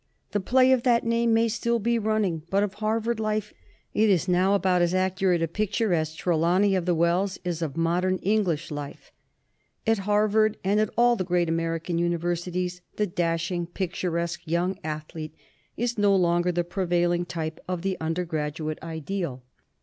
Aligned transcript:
The 0.31 0.39
play 0.39 0.71
of 0.71 0.81
that 0.81 1.05
name 1.05 1.31
may 1.31 1.47
still 1.47 1.77
be 1.77 1.99
running, 1.99 2.41
but 2.49 2.63
of 2.63 2.73
Harvard 2.73 3.19
life 3.19 3.53
it 3.93 4.09
is 4.09 4.27
now 4.27 4.55
about 4.55 4.81
as 4.81 4.95
accurate 4.95 5.43
a 5.43 5.47
picture 5.47 5.93
as 5.93 6.15
Trelawney 6.15 6.73
of 6.73 6.87
the 6.87 6.95
Wells 6.95 7.37
is 7.43 7.61
of 7.61 7.77
modern 7.77 8.17
English 8.23 8.71
life. 8.71 9.11
At 9.85 9.99
Harvard, 9.99 10.57
and 10.63 10.79
at 10.79 10.89
all 10.97 11.15
the 11.15 11.23
great 11.23 11.49
American 11.49 11.99
universities, 11.99 12.81
the 12.95 13.05
dashing, 13.05 13.67
picturesque 13.67 14.41
young 14.45 14.79
ath 14.83 15.13
lete 15.13 15.35
is 15.77 15.99
no 15.99 16.15
longer 16.15 16.51
the 16.51 16.63
prevailing 16.63 17.23
type 17.23 17.59
of 17.67 17.83
the 17.83 17.95
under 17.99 18.25
graduate 18.25 18.79
ideal. 18.81 19.43